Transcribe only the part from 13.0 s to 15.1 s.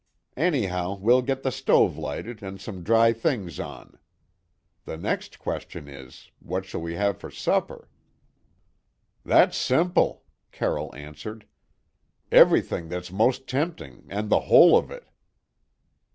most tempting and the whole of it."